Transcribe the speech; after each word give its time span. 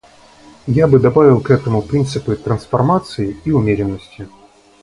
Я 0.65 0.87
добавил 0.87 1.37
бы 1.37 1.43
к 1.43 1.51
этому 1.51 1.83
принципы 1.83 2.35
трансформации 2.35 3.37
и 3.45 3.51
умеренности. 3.51 4.27